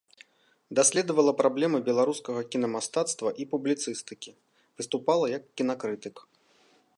[0.77, 4.31] Даследавала праблемы беларускага кінамастацтва і публіцыстыкі,
[4.81, 6.15] выступала як кінакрытык.